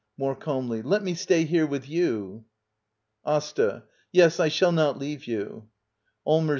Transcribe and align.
[More 0.17 0.35
calmly.] 0.35 0.81
Let 0.81 1.03
me 1.03 1.13
stay 1.13 1.45
here 1.45 1.67
with 1.67 1.87
you. 1.87 2.45
"AsTxr 3.23 3.83
Yes, 4.11 4.39
I 4.39 4.47
shall 4.47 4.71
not 4.71 4.97
leave 4.97 5.25
you. 5.27 5.69
Allmers. 6.25 6.49